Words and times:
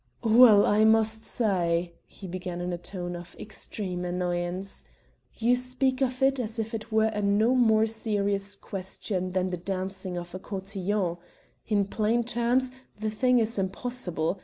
"Well, 0.23 0.65
I 0.65 0.83
must 0.83 1.25
say!" 1.25 1.93
he 2.07 2.25
began 2.25 2.59
in 2.59 2.73
a 2.73 2.77
tone 2.79 3.15
of 3.15 3.35
extreme 3.39 4.03
annoyance, 4.03 4.83
"you 5.35 5.55
speak 5.55 6.01
of 6.01 6.23
it 6.23 6.39
as 6.39 6.57
if 6.57 6.73
it 6.73 6.91
were 6.91 7.09
a 7.13 7.21
no 7.21 7.53
more 7.53 7.85
serious 7.85 8.55
question 8.55 9.29
than 9.33 9.49
the 9.49 9.57
dancing 9.57 10.17
of 10.17 10.33
a 10.33 10.39
cotillon. 10.39 11.17
In 11.67 11.85
plain 11.85 12.23
terms 12.23 12.71
the 12.99 13.11
thing 13.11 13.37
is 13.37 13.59
impossible. 13.59 14.39